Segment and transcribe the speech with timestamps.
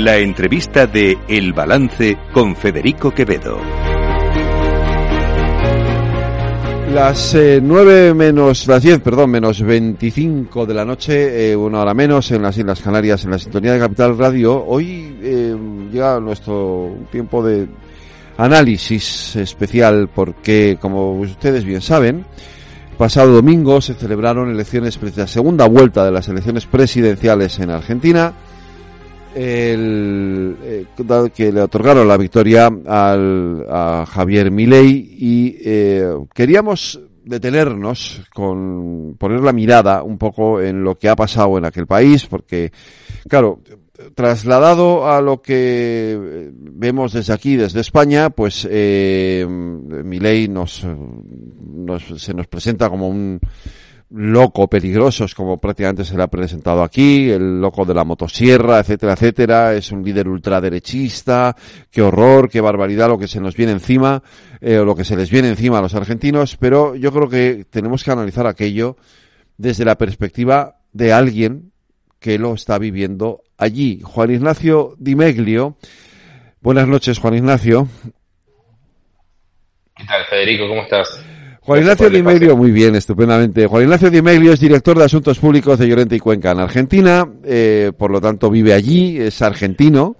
[0.00, 3.58] La entrevista de El Balance con Federico Quevedo.
[6.94, 11.92] Las eh, 9 menos, las 10, perdón, menos 25 de la noche, eh, una hora
[11.92, 14.64] menos en las Islas Canarias, en la sintonía de Capital Radio.
[14.64, 15.54] Hoy eh,
[15.92, 17.68] llega nuestro tiempo de
[18.38, 22.24] análisis especial porque, como ustedes bien saben,
[22.96, 28.32] pasado domingo se celebraron elecciones, la segunda vuelta de las elecciones presidenciales en Argentina
[29.34, 30.86] el, eh,
[31.34, 39.40] que le otorgaron la victoria al, a Javier Milei y eh, queríamos detenernos con poner
[39.40, 42.72] la mirada un poco en lo que ha pasado en aquel país porque
[43.28, 43.60] claro
[44.14, 52.34] trasladado a lo que vemos desde aquí desde España pues eh, Milei nos, nos se
[52.34, 53.38] nos presenta como un
[54.10, 59.12] loco, peligrosos, como prácticamente se le ha presentado aquí, el loco de la motosierra, etcétera,
[59.12, 61.54] etcétera, es un líder ultraderechista,
[61.90, 64.22] qué horror, qué barbaridad lo que se nos viene encima,
[64.60, 67.64] eh, o lo que se les viene encima a los argentinos, pero yo creo que
[67.70, 68.96] tenemos que analizar aquello
[69.56, 71.72] desde la perspectiva de alguien
[72.18, 74.00] que lo está viviendo allí.
[74.02, 75.76] Juan Ignacio Dimeglio.
[76.60, 77.88] Buenas noches, Juan Ignacio.
[79.96, 80.68] ¿Qué tal, Federico?
[80.68, 81.24] ¿Cómo estás?
[81.70, 83.64] Juan Ignacio Di Meglio, muy bien, estupendamente.
[83.68, 87.32] Juan Ignacio Di Meglio es director de Asuntos Públicos de Llorente y Cuenca en Argentina,
[87.44, 90.16] eh, por lo tanto vive allí, es argentino.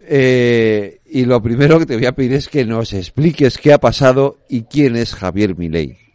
[0.00, 3.78] Eh, y lo primero que te voy a pedir es que nos expliques qué ha
[3.78, 6.05] pasado y quién es Javier Milei.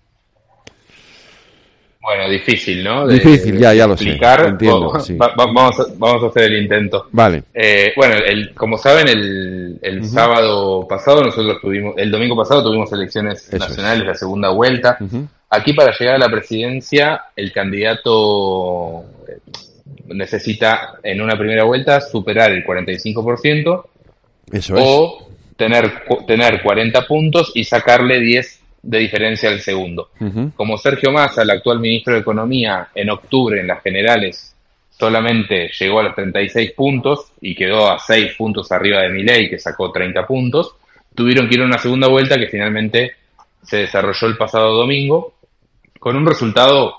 [2.02, 3.08] Bueno, difícil, ¿no?
[3.08, 4.42] difícil, ya, ya lo explicar.
[4.42, 4.48] sé.
[4.50, 4.92] Entiendo,
[5.38, 7.08] vamos, a, vamos a hacer el intento.
[7.12, 7.44] Vale.
[7.54, 12.92] Eh, bueno, el, como saben, el, el sábado pasado nosotros tuvimos, el domingo pasado tuvimos
[12.92, 14.98] elecciones nacionales, la segunda vuelta.
[15.50, 19.38] Aquí para llegar a la presidencia, el candidato eh,
[20.08, 23.84] necesita en una primera vuelta superar el 45%
[24.52, 30.10] Eso o tener, tener 40 puntos y sacarle 10 de diferencia al segundo.
[30.56, 34.56] Como Sergio Massa, el actual ministro de Economía, en octubre en las generales
[34.90, 39.58] solamente llegó a los 36 puntos y quedó a 6 puntos arriba de Milei, que
[39.58, 40.76] sacó 30 puntos,
[41.16, 43.14] tuvieron que ir a una segunda vuelta que finalmente
[43.64, 45.34] se desarrolló el pasado domingo,
[46.00, 46.96] con un resultado,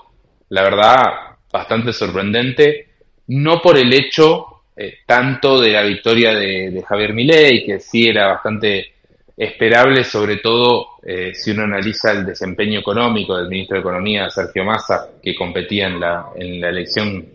[0.49, 1.13] la verdad,
[1.51, 2.87] bastante sorprendente,
[3.27, 8.07] no por el hecho eh, tanto de la victoria de, de Javier Milei, que sí
[8.07, 8.92] era bastante
[9.35, 14.63] esperable, sobre todo eh, si uno analiza el desempeño económico del ministro de Economía, Sergio
[14.63, 17.25] Massa, que competía en la, en la elección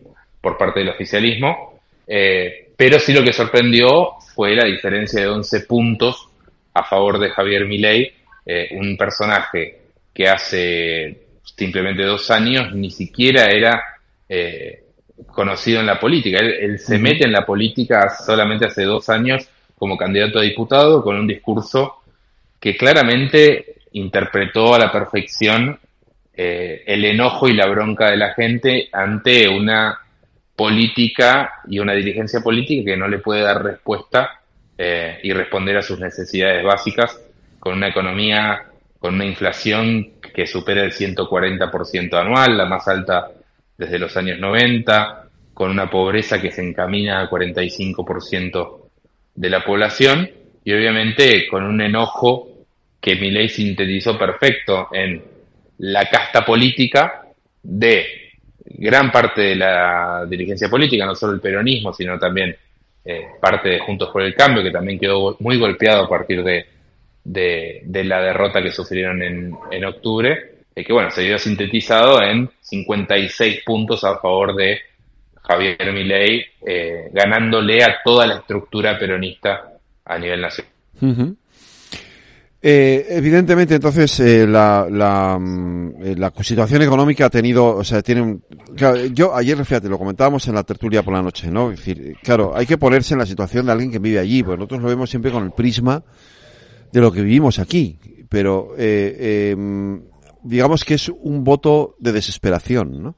[0.41, 1.81] por parte del oficialismo.
[2.07, 6.29] Eh, pero sí lo que sorprendió fue la diferencia de 11 puntos
[6.75, 8.13] a favor de Javier Milei,
[8.47, 9.79] eh, un personaje
[10.15, 11.23] que hace
[11.57, 13.83] simplemente dos años ni siquiera era
[15.33, 16.39] conocido en la política.
[16.39, 19.49] Él, él se mete en la política solamente hace dos años
[19.79, 22.03] como candidato a diputado con un discurso
[22.61, 25.79] que claramente interpretó a la perfección
[26.35, 29.99] eh, el enojo y la bronca de la gente ante una
[30.55, 34.41] política y una dirigencia política que no le puede dar respuesta
[34.77, 37.21] eh, y responder a sus necesidades básicas
[37.59, 38.65] con una economía,
[38.99, 43.31] con una inflación que supera el 140% anual, la más alta
[43.77, 45.25] desde los años 90,
[45.55, 48.88] con una pobreza que se encamina al 45%
[49.39, 50.29] de la población
[50.65, 52.49] y obviamente con un enojo
[53.01, 55.23] que ley sintetizó perfecto en
[55.79, 57.23] la casta política
[57.63, 58.33] de
[58.65, 62.57] gran parte de la dirigencia política, no solo el peronismo, sino también
[63.05, 66.67] eh, parte de Juntos por el Cambio, que también quedó muy golpeado a partir de,
[67.25, 72.51] de, la derrota que sufrieron en, en octubre, y que bueno, se vio sintetizado en
[72.61, 74.81] 56 puntos a favor de
[75.49, 79.73] Javier Milei, eh, ganándole a toda la estructura peronista
[80.05, 80.73] a nivel nacional.
[82.61, 88.21] Eh, evidentemente, entonces, eh, la, la, mm, la, situación económica ha tenido, o sea, tiene
[88.21, 88.43] un,
[88.77, 91.71] claro, yo ayer, fíjate, lo comentábamos en la tertulia por la noche, ¿no?
[91.71, 94.59] Es decir, claro, hay que ponerse en la situación de alguien que vive allí, pues
[94.59, 96.03] nosotros lo vemos siempre con el prisma
[96.93, 97.97] de lo que vivimos aquí,
[98.29, 100.03] pero eh, em,
[100.43, 103.15] digamos que es un voto de desesperación, ¿no?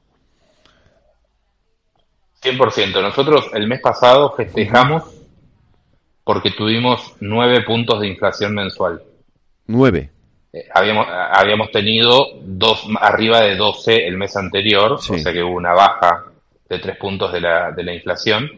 [2.41, 3.01] 100%.
[3.01, 5.03] Nosotros el mes pasado festejamos
[6.23, 9.01] porque tuvimos nueve puntos de inflación mensual.
[9.67, 10.09] Nueve.
[10.53, 15.55] Eh, habíamos, habíamos tenido dos, arriba de 12 el mes anterior, o sea que hubo
[15.55, 16.25] una baja
[16.71, 18.49] de tres puntos de la, de la inflación.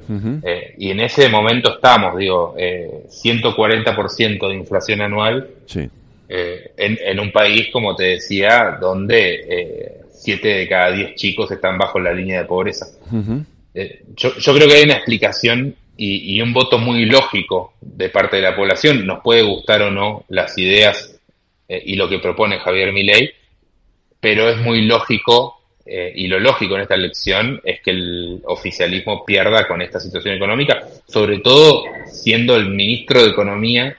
[0.43, 5.89] eh, y en ese momento estamos, digo, eh, 140% de inflación anual sí.
[6.29, 11.51] eh, en, en, un país, como te decía, donde eh, siete de cada diez chicos
[11.51, 12.85] están bajo la línea de pobreza.
[13.11, 13.45] Uh -huh.
[13.73, 18.37] Eh, yo, yo, creo que hay una explicación y, un voto muy lógico de parte
[18.37, 19.05] de la población.
[19.05, 21.19] Nos puede gustar o no las ideas
[21.67, 23.31] eh, y lo que propone Javier Milei,
[24.19, 29.25] pero es muy lógico eh, y lo lógico en esta elección es que el oficialismo
[29.25, 33.97] pierda con esta situación económica, sobre todo siendo el ministro de Economía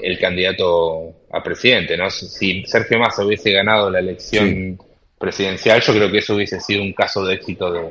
[0.00, 1.96] el candidato a presidente.
[1.96, 2.10] ¿no?
[2.10, 4.78] Si Sergio Massa hubiese ganado la elección
[5.18, 7.90] presidencial, yo creo que eso hubiese sido un caso de éxito de,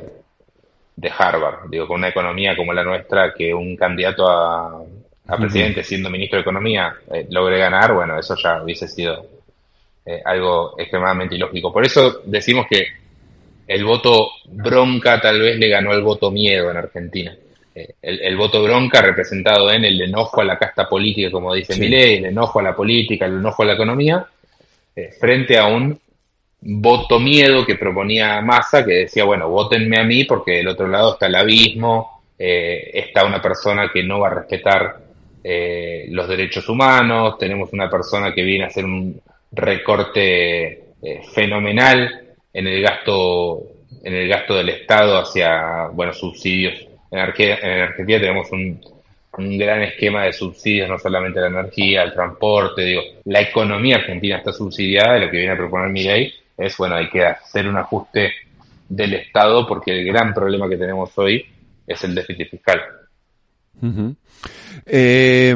[0.95, 1.69] de Harvard.
[1.69, 4.84] Digo, con una economía como la nuestra, que un candidato a,
[5.38, 9.25] presidente siendo ministro de Economía eh, logre ganar, bueno, eso ya hubiese sido
[10.06, 11.72] eh, algo extremadamente ilógico.
[11.72, 12.86] Por eso decimos que
[13.68, 17.36] el voto bronca tal vez le ganó el voto miedo en Argentina.
[17.74, 21.86] Eh, el, voto bronca representado en el enojo a la casta política, como dice sí.
[21.86, 24.28] el enojo a la política, el enojo a la economía,
[25.19, 26.00] frente a un
[26.65, 31.13] voto miedo que proponía Massa, que decía, bueno, votenme a mí porque del otro lado
[31.13, 34.98] está el abismo, eh, está una persona que no va a respetar
[35.44, 39.19] eh, los derechos humanos, tenemos una persona que viene a hacer un
[39.51, 42.21] recorte eh, fenomenal
[42.54, 43.62] en el gasto
[44.04, 48.80] en el gasto del Estado hacia bueno subsidios en, Argentina tenemos un,
[49.57, 54.51] gran esquema de subsidios, no solamente la energía, el transporte, digo, la economía argentina está
[54.51, 57.78] subsidiada, de lo que viene a proponer mi ley es, bueno, hay que hacer un
[57.78, 58.32] ajuste
[58.88, 61.46] del Estado porque el gran problema que tenemos hoy
[61.86, 62.80] es el déficit fiscal.
[64.86, 65.56] Eh,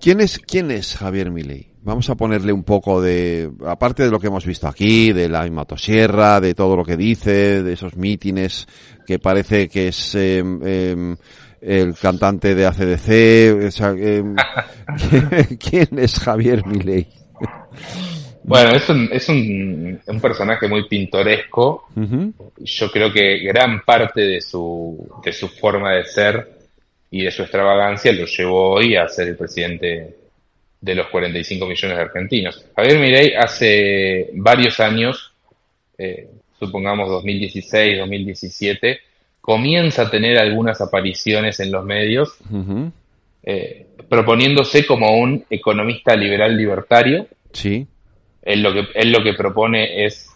[0.00, 1.68] ¿quién, es, ¿Quién es Javier Milei?
[1.82, 5.48] Vamos a ponerle un poco de, aparte de lo que hemos visto aquí, de la
[5.50, 8.66] motosierra, de todo lo que dice, de esos mítines
[9.06, 11.16] que parece que es em, em,
[11.62, 13.08] el cantante de ACDC.
[13.08, 14.36] Em,
[15.58, 17.08] ¿Quién es Javier Milei?
[18.48, 21.90] Bueno, es un, es un, un personaje muy pintoresco.
[22.56, 26.48] Yo creo que gran parte de su, de su forma de ser
[27.10, 30.16] y de su extravagancia lo llevó hoy a ser el presidente
[30.80, 32.64] de los 45 millones de argentinos.
[32.74, 35.30] Javier Mirey hace varios años,
[35.98, 36.28] eh,
[36.58, 38.98] supongamos 2016, 2017,
[39.42, 42.38] comienza a tener algunas apariciones en los medios,
[43.42, 47.26] eh, proponiéndose como un economista liberal libertario.
[47.52, 47.86] Sí
[48.48, 50.30] él lo que, él lo que propone es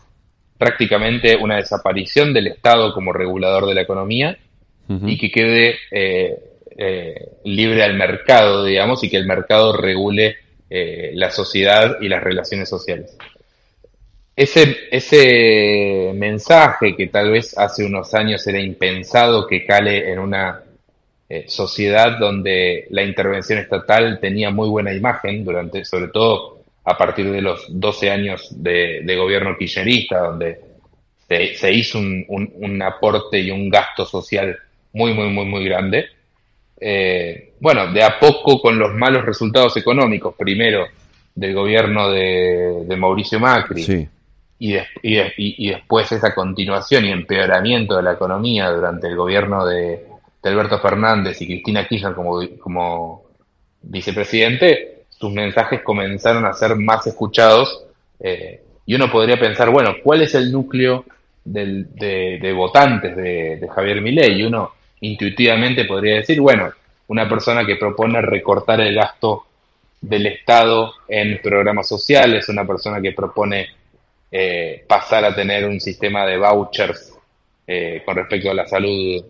[0.58, 4.38] prácticamente una desaparición del Estado como regulador de la economía
[5.06, 6.38] y que quede eh,
[6.76, 10.36] eh, libre al mercado, digamos, y que el mercado regule
[10.68, 13.16] eh, la sociedad y las relaciones sociales.
[14.36, 20.62] Ese, ese mensaje que tal vez hace unos años era impensado que cale en una
[21.46, 27.40] sociedad donde la intervención estatal tenía muy buena imagen durante, sobre todo a partir de
[27.40, 30.58] los 12 años de, gobierno kirchnerista, donde
[31.28, 34.58] se, hizo un, aporte y un gasto social
[34.92, 36.06] muy, muy, muy, muy grande.
[36.80, 40.86] Eh, bueno, de a poco con los malos resultados económicos, primero
[41.34, 44.08] del gobierno de, Mauricio Macri,
[44.58, 50.06] y, y, después esa continuación y empeoramiento de la economía durante el gobierno de,
[50.44, 53.22] Alberto Fernández y Cristina Kirchner como, como
[53.80, 54.91] vicepresidente,
[55.22, 57.84] sus mensajes comenzaron a ser más escuchados
[58.18, 61.04] eh, y uno podría pensar, bueno, ¿cuál es el núcleo
[61.44, 64.40] de, votantes de, Javier Milei?
[64.40, 66.72] Y uno intuitivamente podría decir, bueno,
[67.06, 69.44] una persona que propone recortar el gasto
[70.00, 73.68] del Estado en programas sociales, una persona que propone
[74.28, 77.16] eh, pasar a tener un sistema de vouchers
[77.64, 79.24] eh, con respecto a la salud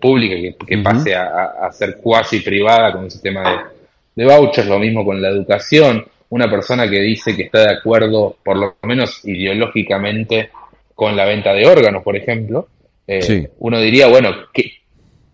[0.00, 3.72] pública, que, pase a, a, ser cuasi privada con un sistema
[4.14, 8.36] de, vouchers, lo mismo con la educación, una persona que dice que está de acuerdo,
[8.44, 10.50] por lo menos ideológicamente,
[10.94, 12.68] con la venta de órganos, por ejemplo,
[13.06, 14.64] eh, uno diría, bueno, ¿qué,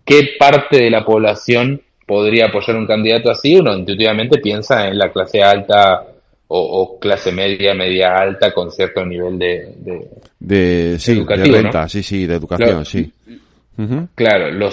[0.05, 3.57] ¿qué parte de la población podría apoyar un candidato así?
[3.57, 6.07] Uno intuitivamente piensa en la clase alta
[6.53, 9.69] o, clase media, media alta, con cierto nivel de...
[10.41, 13.13] De, sí, de renta, sí, sí, de educación, sí.
[14.15, 14.69] Claro, lo,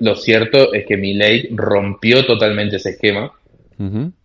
[0.00, 3.30] lo cierto es que mi ley rompió totalmente ese esquema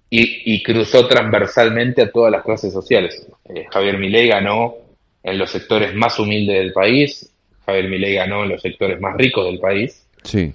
[0.10, 3.28] y, cruzó transversalmente a todas las clases sociales.
[3.50, 4.76] Eh, Javier Milei ganó
[5.24, 7.32] en los sectores más humildes del país,
[7.66, 10.06] Javier Milei ganó en los sectores más ricos del país.
[10.24, 10.54] Sí.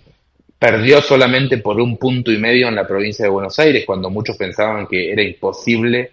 [0.59, 4.37] Perdió solamente por un punto y medio en la provincia de Buenos Aires, cuando muchos
[4.37, 6.11] pensaban que era imposible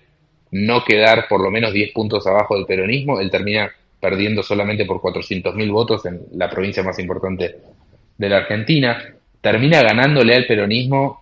[0.51, 3.19] no quedar por lo menos 10 puntos abajo del peronismo.
[3.19, 7.55] Él termina perdiendo solamente por 400.000 votos en la provincia más importante
[8.17, 9.15] de la Argentina.
[9.41, 11.21] Termina ganándole al peronismo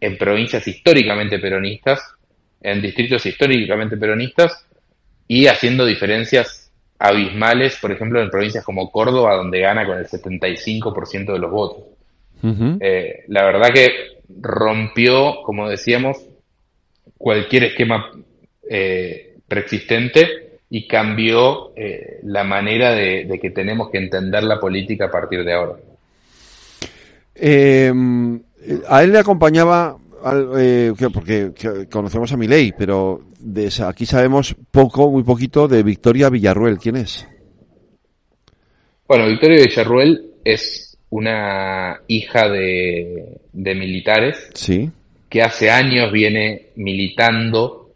[0.00, 2.00] en provincias históricamente peronistas,
[2.60, 4.66] en distritos históricamente peronistas
[5.26, 11.32] y haciendo diferencias abismales, por ejemplo, en provincias como Córdoba, donde gana con el 75%
[11.32, 11.84] de los votos.
[12.80, 13.88] Eh, la verdad que
[14.40, 16.18] rompió, como decíamos,
[17.16, 18.12] cualquier esquema
[18.68, 25.10] eh, preexistente y cambió eh, la manera de, que tenemos que entender la política a
[25.10, 25.74] partir de ahora.
[28.88, 29.96] A él le acompañaba,
[31.12, 31.52] porque
[31.90, 36.78] conocemos a Milei, pero de, aquí sabemos poco, muy poquito de Victoria Villarruel.
[36.78, 37.26] ¿Quién es?
[39.06, 44.90] Bueno, Victoria Villarruel es una hija de, militares sí.
[45.28, 47.92] que hace años viene militando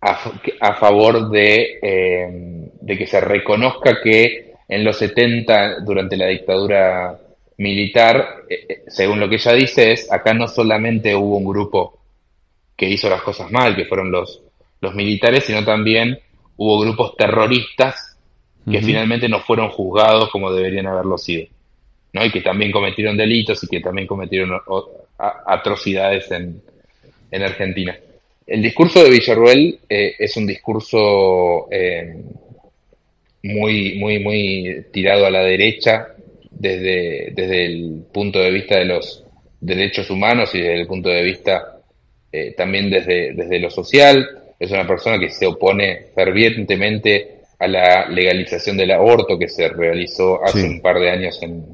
[0.00, 7.18] a, favor de, eh, de, que se reconozca que en los 70, durante la dictadura
[7.62, 11.98] militar, eh, eh, según lo que ella dice, es acá no solamente hubo un grupo
[12.76, 14.42] que hizo las cosas mal, que fueron los,
[14.80, 16.18] los militares, sino también
[16.56, 18.16] hubo grupos terroristas
[18.70, 21.48] que finalmente no fueron juzgados como deberían haberlo sido.
[22.12, 22.24] ¿no?
[22.24, 24.60] Y que también cometieron delitos y que también cometieron
[25.18, 26.62] atrocidades en,
[27.30, 27.96] en Argentina.
[28.46, 32.14] El discurso de Villarruel eh, es un discurso eh,
[33.42, 36.08] muy, muy, muy tirado a la derecha
[36.62, 39.24] desde, desde el punto de vista de los
[39.60, 41.80] derechos humanos y desde el punto de vista
[42.30, 44.24] eh, también desde, desde lo social.
[44.60, 50.42] Es una persona que se opone fervientemente a la legalización del aborto que se realizó
[50.44, 51.64] hace un par de años en,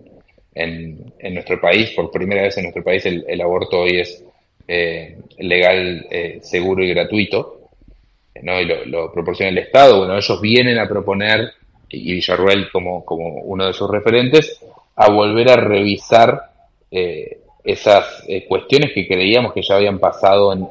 [0.55, 1.91] en, nuestro país.
[1.91, 4.25] Por primera vez en nuestro país el, aborto hoy es
[4.67, 7.61] eh, legal, eh, seguro y gratuito,
[8.43, 8.59] ¿no?
[8.59, 9.99] y lo, proporciona el Estado.
[9.99, 11.53] Bueno, ellos vienen a proponer,
[11.91, 14.61] y Villarruel como, como uno de sus referentes,
[14.97, 16.51] a volver a revisar
[16.91, 20.69] eh, esas cuestiones que creíamos que ya habían pasado en,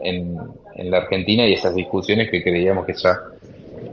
[0.76, 3.20] en, la Argentina y esas discusiones que creíamos que ya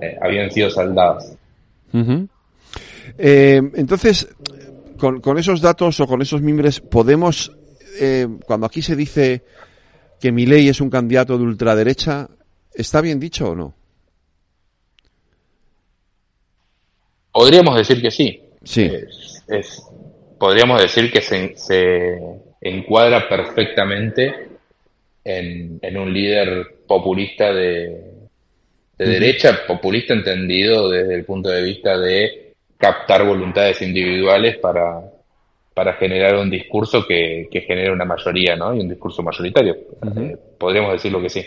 [0.01, 1.37] eh, habían sido saldadas.
[3.19, 4.29] Eh, entonces,
[4.99, 7.53] con, esos datos o con esos mimbres, podemos,
[8.01, 9.43] eh, cuando aquí se dice
[10.21, 12.29] que Milei es un candidato de ultraderecha,
[12.73, 13.75] ¿está bien dicho o no?
[17.35, 18.41] Podríamos decir que sí.
[18.63, 18.91] Sí.
[20.39, 22.19] podríamos decir que se,
[22.63, 24.49] encuadra perfectamente
[25.23, 28.15] en un líder populista de,
[28.99, 35.01] de derecha populista entendido desde el punto de vista de captar voluntades individuales para,
[35.73, 38.75] para generar un discurso que, que genere una mayoría, ¿no?
[38.75, 39.77] Y un discurso mayoritario.
[40.17, 41.45] Eh, podríamos decirlo que sí.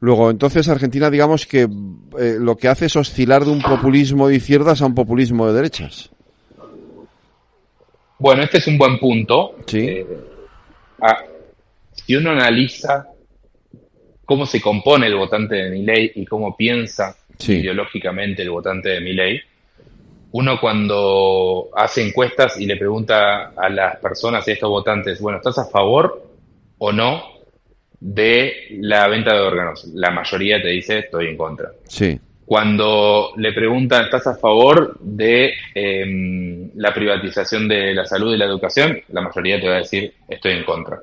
[0.00, 4.36] Luego, entonces Argentina, digamos que eh, lo que hace es oscilar de un populismo de
[4.36, 6.10] izquierdas a un populismo de derechas.
[8.18, 9.56] Bueno, este es un buen punto.
[9.66, 9.86] Sí.
[9.86, 10.06] Eh,
[11.00, 11.24] ah,
[11.92, 13.06] si uno analiza
[14.30, 17.16] cómo se compone el votante de mi ley y cómo piensa
[17.48, 19.40] ideológicamente el votante de mi ley.
[20.30, 25.38] Uno cuando hace encuestas y le pregunta a las personas y a estos votantes, bueno,
[25.38, 26.30] ¿estás a favor
[26.78, 27.39] o no
[28.00, 29.84] de la venta de órganos?
[29.94, 31.70] La mayoría te dice, estoy en contra.
[31.86, 32.18] Sí.
[32.44, 38.46] Cuando le preguntan, ¿estás a favor de em, la privatización de la salud y la
[38.46, 39.00] educación?
[39.10, 40.98] La mayoría te va a decir, estoy en contra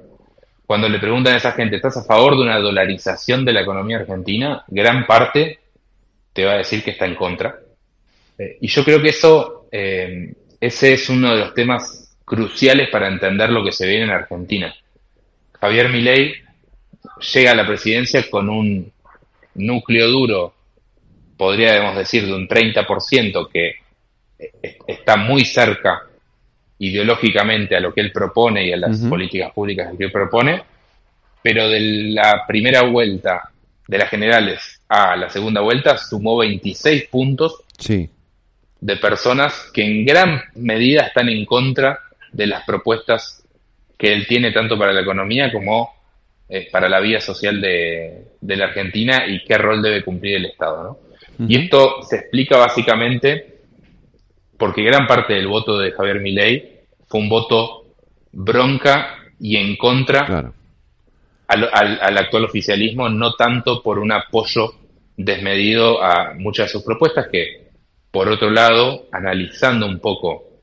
[0.67, 3.99] cuando le preguntan a esa gente, ¿estás a favor de una dolarización de la economía
[3.99, 4.65] argentina?
[4.67, 5.59] Gran parte
[6.33, 7.57] te va a decir que está en contra.
[8.37, 13.07] Eh, y yo creo que eso, eh, ese es uno de los temas cruciales para
[13.07, 14.75] entender lo que se viene en Argentina.
[15.53, 16.33] Javier Milei
[17.19, 18.91] llega a la presidencia con un
[19.55, 20.53] núcleo duro,
[21.35, 23.75] podríamos decir, de un 30%, que
[24.87, 26.03] está muy cerca
[26.79, 30.61] ideológicamente a lo que él propone y a las políticas públicas que él propone,
[31.41, 33.49] pero de la primera vuelta
[33.87, 37.63] de las generales a la segunda vuelta sumó 26 puntos
[38.79, 41.99] de personas que en gran medida están en contra
[42.31, 43.43] de las propuestas
[43.97, 45.96] que él tiene tanto para la economía como
[46.49, 50.99] eh, para la vida social de, la Argentina y qué rol debe cumplir el Estado.
[51.39, 53.57] Y esto se explica básicamente
[54.57, 57.85] porque gran parte del voto de Javier Milei fue un voto
[58.31, 60.51] bronca y en contra
[61.47, 64.73] al, actual oficialismo, no tanto por un apoyo
[65.15, 67.67] desmedido a muchas de sus propuestas, que
[68.11, 70.61] por otro lado, analizando un poco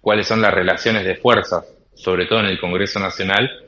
[0.00, 1.64] cuáles son las relaciones de fuerzas,
[1.94, 3.61] sobre todo en el Congreso Nacional,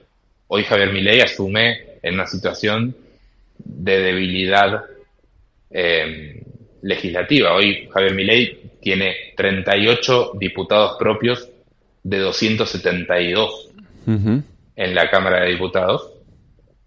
[0.48, 2.96] hoy Javier Milei asume en una situación
[3.58, 4.84] de debilidad
[5.70, 6.42] eh,
[6.82, 7.54] legislativa.
[7.54, 11.48] Hoy Javier Milei tiene 38 diputados propios
[12.02, 13.70] de 272
[14.06, 16.10] en la Cámara de Diputados,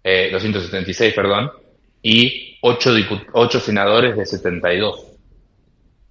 [0.04, 1.50] 276, eh, perdón,
[2.00, 2.90] y 8,
[3.32, 5.04] 8 senadores de 72.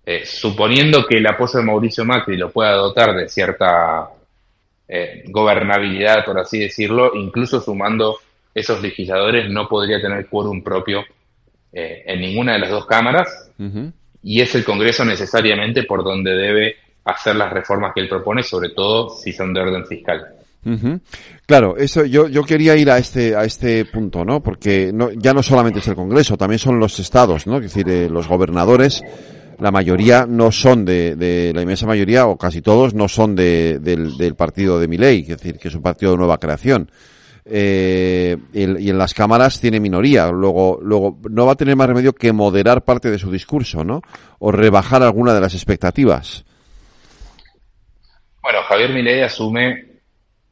[0.06, 4.10] Eh, suponiendo que el apoyo de Mauricio Macri lo pueda dotar de cierta
[4.88, 8.17] eh, gobernabilidad, por así decirlo, incluso sumando
[8.53, 11.03] esos legisladores no podría tener quórum propio
[11.72, 13.51] eh, en ninguna de las dos cámaras
[14.24, 16.75] y es el Congreso necesariamente por donde debe
[17.06, 20.25] hacer las reformas que él propone, sobre todo si son de orden fiscal.
[21.46, 24.41] Claro, eso yo, yo quería ir a este a este punto, ¿no?
[24.41, 27.58] Porque no, ya no solamente es el Congreso, también son los estados, ¿no?
[27.58, 29.01] Es decir, eh, los gobernadores,
[29.60, 33.80] la mayoría no son de, de, la inmensa mayoría o casi todos no son de,
[33.80, 36.92] del, del partido de Milei, es decir, que es un partido de nueva creación.
[37.50, 40.30] Eh, y, y, en las cámaras tiene minoría.
[40.32, 44.02] Luego, luego no va a tener más remedio que moderar parte de su discurso, ¿no?
[44.40, 46.44] O rebajar alguna de las expectativas.
[48.42, 49.86] Bueno, Javier Milei asume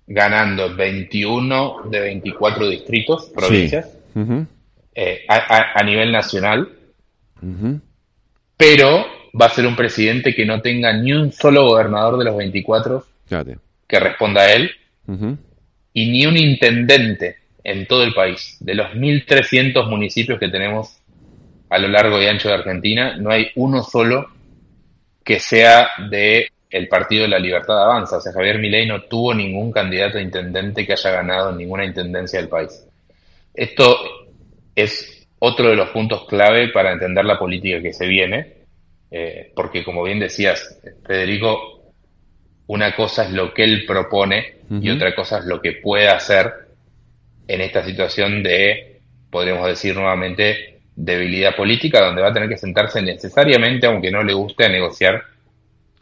[0.08, 4.20] ganando 21 de 24 distritos, provincias, sí.
[4.20, 4.48] uh -huh.
[4.94, 6.70] eh, a, a, a, nivel nacional,
[7.42, 7.82] uh -huh.
[8.58, 9.06] Pero
[9.40, 13.06] va a ser un presidente que no tenga ni un solo gobernador de los 24
[13.26, 13.58] Fíjate.
[13.88, 14.72] que responda a él,
[15.08, 15.38] uh -huh.
[15.94, 18.58] y ni un intendente en todo el país.
[18.60, 20.98] De los 1.300 municipios que tenemos
[21.70, 24.30] a lo largo y ancho de Argentina, no hay uno solo
[25.24, 28.18] que sea de el Partido de la Libertad Avanza.
[28.18, 32.40] O sea, Javier Milei no tuvo ningún candidato a intendente que haya ganado ninguna intendencia
[32.40, 32.86] del país.
[33.54, 33.98] Esto
[34.76, 38.54] es otro de los puntos clave para entender la política que se viene,
[39.12, 41.92] eh, porque como bien decías, Federico,
[42.68, 44.84] una cosa es lo que él propone uh -huh.
[44.84, 46.52] y otra cosa es lo que puede hacer
[47.48, 53.02] en esta situación de, podríamos decir nuevamente, debilidad política, donde va a tener que sentarse
[53.02, 55.22] necesariamente, aunque no le guste, a negociar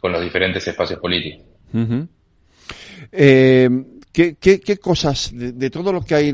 [0.00, 1.44] con los diferentes espacios políticos.
[1.72, 2.08] Uh -huh.
[3.12, 3.68] eh,
[4.14, 6.32] ¿qué, qué, qué, cosas de, de, todo lo que hay?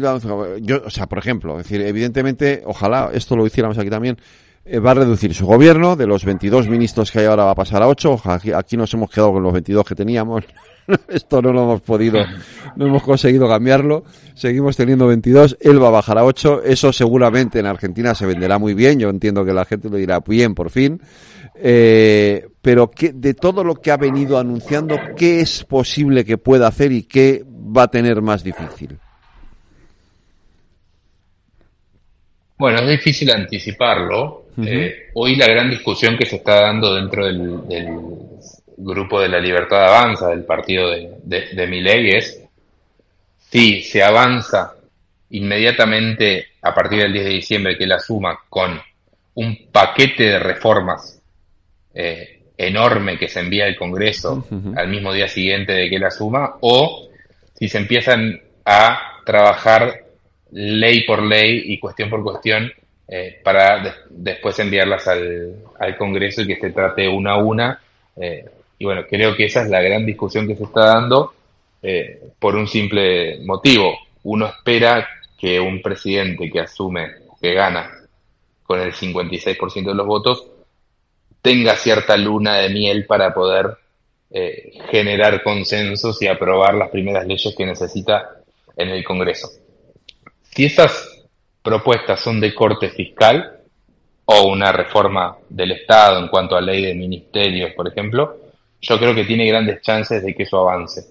[0.61, 4.19] Yo, o sea, por ejemplo, es decir, evidentemente, ojalá esto lo hiciéramos aquí también,
[4.67, 7.55] eh, va a reducir su gobierno, de los 22 ministros que hay ahora va a
[7.55, 10.45] pasar a 8, aquí, aquí nos hemos quedado con los 22 que teníamos,
[11.09, 12.21] esto no lo hemos podido,
[12.77, 14.05] no hemos conseguido cambiarlo,
[14.35, 18.59] seguimos teniendo 22, él va a bajar a 8, eso seguramente en Argentina se venderá
[18.59, 21.01] muy bien, yo entiendo que la gente lo dirá bien por fin,
[21.55, 26.69] eh, pero que, de todo lo que ha venido anunciando, ¿qué es posible que pueda
[26.69, 27.45] hacer y qué
[27.77, 28.99] va a tener más difícil?
[32.59, 34.45] Bueno, es difícil anticiparlo.
[34.57, 34.69] Uh -huh.
[34.69, 37.89] eh, hoy la gran discusión que se está dando dentro del, del
[38.77, 42.43] grupo de la Libertad Avanza, del partido de, de, de Miley, es
[43.39, 44.75] si se avanza
[45.31, 48.81] inmediatamente a partir del 10 de diciembre que la suma con
[49.35, 51.21] un paquete de reformas
[51.95, 54.79] eh, enorme que se envía al Congreso uh -huh.
[54.79, 57.10] al mismo día siguiente de que la suma, o
[57.61, 60.05] si se empiezan a trabajar
[60.51, 62.73] ley por ley y cuestión por cuestión
[63.07, 67.81] eh, para de después enviarlas al, al, Congreso y que se trate una a una.
[68.17, 68.45] Eh,
[68.79, 71.35] y bueno, creo que esa es la gran discusión que se está dando
[71.83, 73.99] eh, por un simple motivo.
[74.23, 75.07] Uno espera
[75.39, 77.09] que un presidente que asume,
[77.41, 77.91] que gana
[78.63, 80.47] con el 56% de los votos,
[81.43, 83.77] tenga cierta luna de miel para poder
[84.31, 88.37] eh, generar consensos y aprobar las primeras leyes que necesita
[88.77, 89.49] en el Congreso.
[90.43, 91.25] Si esas
[91.63, 93.59] propuestas son de corte fiscal
[94.25, 98.37] o una reforma del Estado en cuanto a ley de ministerios, por ejemplo,
[98.81, 101.05] yo creo que tiene grandes chances de que eso avance.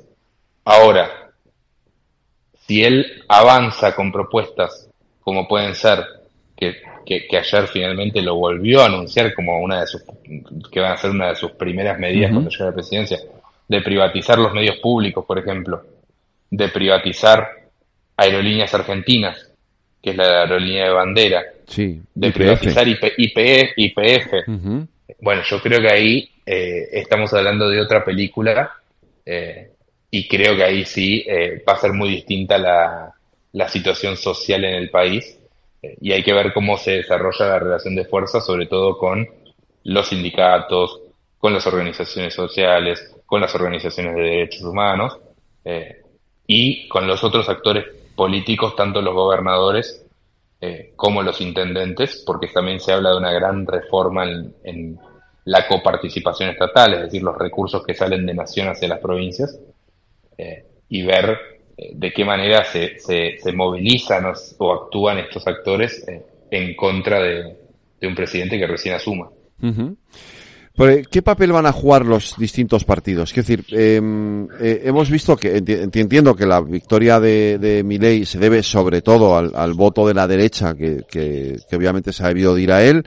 [0.66, 1.32] Ahora,
[2.66, 4.90] si él avanza con propuestas
[5.22, 6.04] como pueden ser
[6.56, 10.04] que que, que, ayer finalmente lo volvió a anunciar como una de sus,
[10.72, 12.36] que van a ser una de sus primeras medidas uh -huh.
[12.36, 13.20] cuando llegue a la presidencia,
[13.68, 15.82] de privatizar los medios públicos, por ejemplo,
[16.52, 17.48] de privatizar
[18.16, 19.52] aerolíneas argentinas,
[20.04, 22.38] que es la aerolínea de bandera, sí, de IPF.
[22.38, 23.38] privatizar IP, IP,
[23.76, 24.34] IPF.
[24.48, 24.88] Uh -huh.
[25.20, 28.72] Bueno, yo creo que ahí eh, estamos hablando de otra película
[29.26, 29.72] eh,
[30.12, 33.12] y creo que ahí sí eh, va a ser muy distinta la,
[33.54, 35.39] la situación social en el país
[35.82, 39.28] y hay que ver cómo se desarrolla la relación de fuerza, sobre todo con
[39.84, 41.02] los sindicatos,
[41.38, 45.18] con las organizaciones sociales, con las organizaciones de derechos humanos
[45.64, 46.02] eh,
[46.46, 50.06] y con los otros actores políticos, tanto los gobernadores
[50.60, 55.00] eh, como los intendentes, porque también se habla de una gran reforma en,
[55.46, 59.58] la coparticipación estatal, es decir, los recursos que salen de nación hacia las provincias,
[60.38, 61.59] eh, y ver
[61.94, 64.26] de qué manera se, se, se movilizan
[64.58, 67.56] o, actúan estos actores eh, en contra de,
[68.00, 69.30] de, un presidente que recién asuma.
[69.62, 69.96] -huh.
[71.12, 73.32] ¿Qué papel van a jugar los distintos partidos?
[73.32, 74.00] Es decir, eh,
[74.62, 79.36] eh, hemos visto que entiendo que la victoria de, de Milei se debe sobre todo
[79.36, 83.06] al, voto de la derecha, que, que, obviamente se ha debido de ir a él,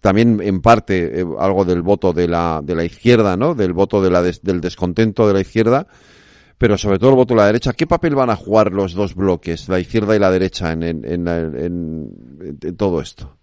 [0.00, 3.54] también en parte eh, algo del voto de la, de la izquierda, ¿no?
[3.54, 5.86] Del voto de la des, del descontento de la izquierda
[6.60, 7.72] pero sobre todo el voto de la derecha.
[7.72, 11.26] ¿Qué papel van a jugar los dos bloques, la izquierda y la derecha, en, en,
[11.26, 13.34] en, todo esto?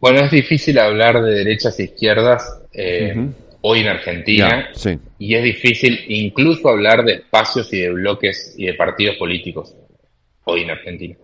[0.00, 3.14] Bueno, es difícil hablar de derechas e izquierdas eh,
[3.60, 4.70] hoy en Argentina
[5.18, 9.74] y es difícil incluso hablar de espacios y de bloques y de partidos políticos
[10.44, 11.16] hoy en Argentina.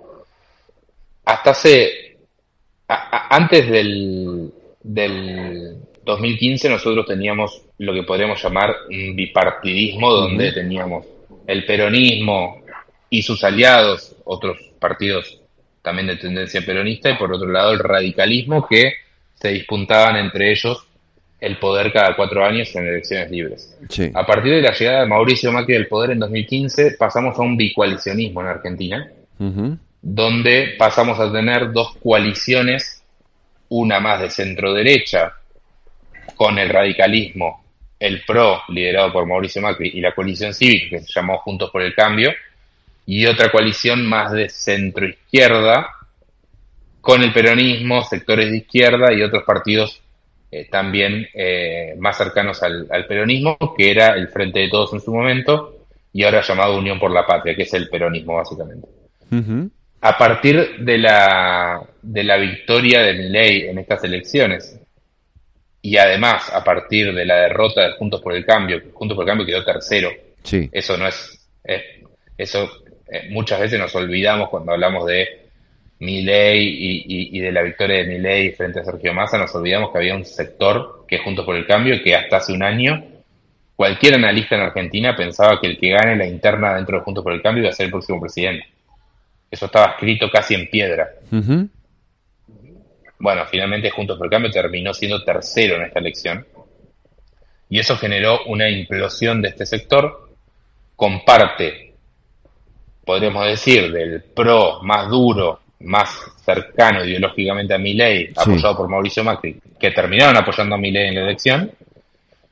[1.24, 2.18] Hasta hace,
[2.86, 11.06] antes del, del 2015 nosotros teníamos lo que podríamos llamar un bipartidismo donde teníamos
[11.46, 12.62] el peronismo
[13.10, 15.40] y sus aliados, otros partidos
[15.82, 18.94] también de tendencia peronista, y por otro lado el radicalismo que
[19.34, 20.86] se disputaban entre ellos
[21.40, 23.78] el poder cada cuatro años en elecciones libres.
[24.14, 27.56] A partir de la llegada de Mauricio Macri del poder en 2015 pasamos a un
[27.56, 29.10] bicoalicionismo en Argentina,
[30.00, 33.02] donde pasamos a tener dos coaliciones,
[33.68, 35.34] una más de centro derecha,
[36.34, 37.64] con el radicalismo,
[37.98, 41.82] el PRO, liderado por Mauricio Macri, y la coalición cívica, que se llamó Juntos por
[41.82, 42.32] el Cambio,
[43.06, 45.88] y otra coalición más de centro izquierda,
[47.00, 50.00] con el peronismo, sectores de izquierda y otros partidos
[50.50, 55.12] eh, también eh, más cercanos al, peronismo, que era el Frente de Todos en su
[55.12, 58.86] momento, y ahora llamado Unión por la Patria, que es el peronismo básicamente.
[60.00, 64.78] A partir de la, de la victoria de Milei en estas elecciones,
[65.84, 69.28] y además a partir de la derrota de Juntos por el Cambio, Juntos por el
[69.28, 70.08] Cambio quedó tercero.
[70.42, 70.66] Sí.
[70.72, 71.46] Eso no es,
[72.38, 72.70] eso
[73.12, 75.42] eh, muchas veces nos olvidamos cuando hablamos de
[75.98, 79.98] Milei y, y, de la victoria de Milei frente a Sergio Massa, nos olvidamos que
[79.98, 83.04] había un sector que Juntos por el Cambio que hasta hace un año
[83.76, 87.34] cualquier analista en Argentina pensaba que el que gane la interna dentro de Juntos por
[87.34, 88.68] el Cambio iba a ser el próximo presidente.
[89.50, 91.10] Eso estaba escrito casi en piedra.
[93.24, 96.46] Bueno, finalmente Juntos por el Cambio terminó siendo tercero en esta elección.
[97.70, 100.28] Y eso generó una implosión de este sector
[100.94, 101.94] con parte,
[103.02, 106.10] podríamos decir, del PRO más duro, más
[106.44, 111.22] cercano ideológicamente a Milei, apoyado por Mauricio Macri, que terminaron apoyando a Milei en la
[111.22, 111.72] elección,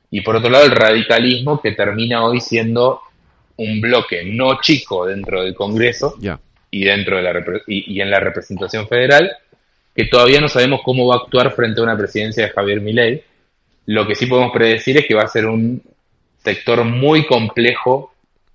[0.09, 2.99] y por otro lado el radicalismo que termina hoy siendo
[3.57, 6.15] un bloque no chico dentro del Congreso
[6.71, 9.37] y dentro de la y en la representación federal
[9.95, 13.23] que todavía no sabemos cómo va a actuar frente a una presidencia de Javier Milei.
[13.85, 15.81] Lo que sí podemos predecir es que va a ser un
[16.43, 18.13] sector muy complejo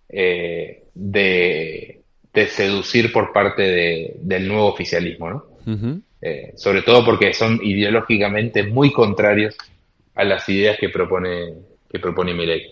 [0.09, 1.95] eh, de,
[2.49, 5.45] seducir por parte del nuevo oficialismo, ¿no?
[6.21, 9.57] Eh, sobre todo porque son ideológicamente muy contrarios
[10.15, 11.55] a las ideas que propone
[11.91, 12.67] que propone Milei.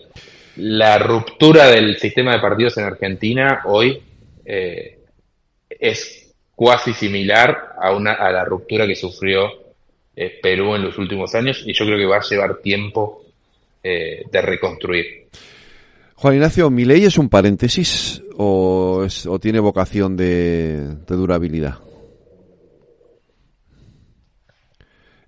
[0.57, 4.01] La ruptura del sistema de partidos en Argentina hoy
[4.45, 4.99] eh,
[5.69, 6.26] es
[6.57, 9.47] cuasi similar a, una, a la ruptura que sufrió
[10.15, 13.25] eh, Perú en los últimos años y yo creo que va a llevar tiempo
[13.83, 15.05] eh, de reconstruir.
[16.15, 21.75] Juan Ignacio, ¿mi ley es un paréntesis o, o tiene vocación de, durabilidad?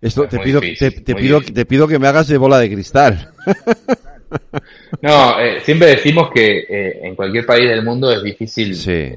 [0.01, 3.29] Esto te pido, te, pido, te pido que me hagas de bola de cristal.
[5.01, 6.65] No, eh, siempre decimos que
[7.01, 9.15] en cualquier país del mundo es difícil sí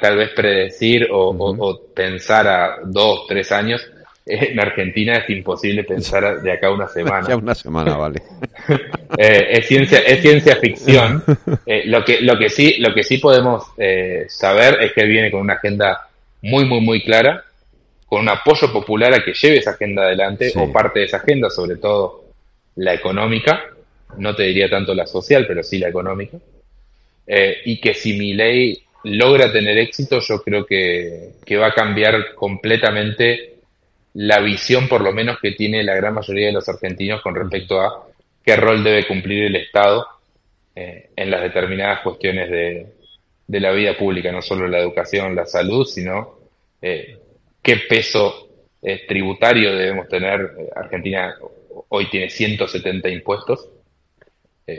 [0.00, 3.86] tal, vez predecir o, pensar a dos, tres años.
[4.24, 7.28] En Argentina es imposible pensar de acá a una semana.
[7.28, 8.22] Ya una semana, vale.
[9.18, 11.22] Eh, es ciencia, es ciencia ficción.
[11.64, 15.30] Eh, lo que, lo que sí, lo que sí podemos eh, saber es que viene
[15.30, 16.08] con una agenda
[16.42, 17.44] muy, muy, muy clara,
[18.04, 21.48] con un apoyo popular a que lleve esa agenda adelante, o parte de esa agenda,
[21.48, 22.24] sobre todo
[22.74, 23.62] la económica,
[24.18, 26.36] no te diría tanto la social, pero sí la económica,
[27.64, 33.54] y que si mi ley logra tener éxito, yo creo que, va a cambiar completamente
[34.14, 37.80] la visión, por lo menos, que tiene la gran mayoría de los argentinos con respecto
[37.80, 38.08] a
[38.44, 40.06] qué rol debe cumplir el Estado
[40.74, 42.86] eh, en las determinadas cuestiones de,
[43.60, 46.40] la vida pública, no solo la educación, la salud, sino
[46.82, 47.16] eh,
[47.62, 48.48] qué peso
[48.82, 50.50] eh, tributario debemos tener.
[50.74, 51.36] Argentina
[51.88, 53.68] hoy tiene 170 impuestos,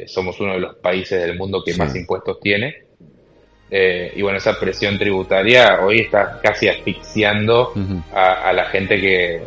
[0.07, 2.86] somos uno de los países del mundo que más impuestos tiene
[3.69, 7.73] eh, y bueno, esa presión tributaria hoy está casi asfixiando
[8.13, 9.41] a, la gente que,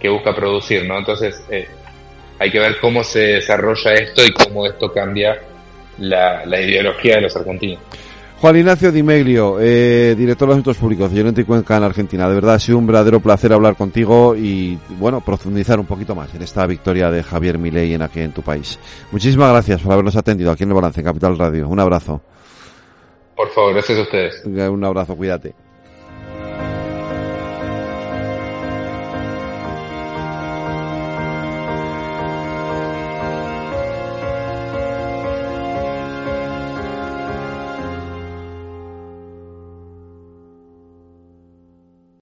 [0.00, 0.98] que, busca producir, ¿no?
[0.98, 1.66] Entonces, eh,
[2.38, 5.40] hay que ver cómo se desarrolla esto y cómo esto cambia
[5.98, 7.80] la, ideología de los argentinos.
[8.40, 12.28] Juan Ignacio Di Meglio, eh, director de Asuntos Públicos de y Cuenca en Argentina.
[12.28, 16.34] De verdad ha sido un verdadero placer hablar contigo y, bueno, profundizar un poquito más
[16.34, 18.80] en esta victoria de Javier Milei en aquí en tu país.
[19.12, 21.68] Muchísimas gracias por habernos atendido aquí en el Balance, en Capital Radio.
[21.68, 22.20] Un abrazo.
[23.36, 24.44] Por favor, gracias a ustedes.
[24.44, 25.54] Un abrazo, cuídate.